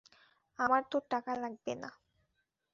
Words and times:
আমার 0.59 0.81
তোর 0.91 1.03
টাকা 1.09 1.31
লাগবে 1.35 1.73
না। 1.75 1.89